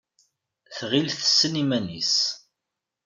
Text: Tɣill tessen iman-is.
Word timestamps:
Tɣill 0.77 1.07
tessen 1.11 1.55
iman-is. 1.63 2.15